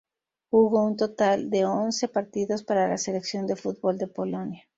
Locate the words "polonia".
4.07-4.63